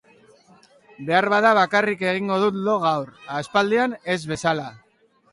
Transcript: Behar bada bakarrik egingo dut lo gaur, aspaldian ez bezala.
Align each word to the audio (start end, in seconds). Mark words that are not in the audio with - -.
Behar 1.09 1.25
bada 1.33 1.49
bakarrik 1.59 1.99
egingo 2.11 2.37
dut 2.43 2.57
lo 2.67 2.77
gaur, 2.85 3.11
aspaldian 3.41 3.93
ez 4.15 4.17
bezala. 4.33 4.65